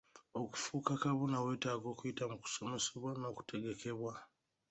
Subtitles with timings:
[0.41, 4.13] Okufuuka kabona weetaaga okuyita mu kusomesebwa n'okutegekebwa.